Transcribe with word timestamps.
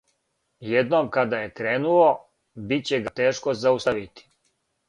Једном 0.69 1.09
када 1.17 1.41
је 1.43 1.51
кренуо, 1.59 2.09
биће 2.73 3.01
га 3.07 3.15
тешко 3.21 3.57
зауставити. 3.67 4.27